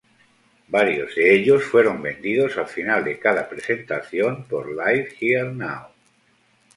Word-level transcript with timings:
Varios 0.67 1.13
de 1.13 1.31
ellos 1.35 1.63
fueron 1.63 2.01
vendidos 2.01 2.57
al 2.57 2.65
final 2.65 3.03
de 3.03 3.19
cada 3.19 3.47
presentación, 3.47 4.45
por 4.45 4.71
Live 4.71 5.13
Here 5.19 5.53
Now. 5.53 5.89